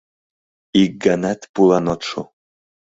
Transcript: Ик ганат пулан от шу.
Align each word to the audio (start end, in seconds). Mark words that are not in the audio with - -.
Ик 0.81 0.93
ганат 1.03 1.41
пулан 1.53 1.85
от 1.93 2.01
шу. 2.09 2.21